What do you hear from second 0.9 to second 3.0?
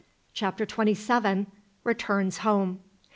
SEVEN. RETURNS HOME.